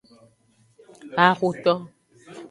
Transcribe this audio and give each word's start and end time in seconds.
Haxoto. 1.23 1.73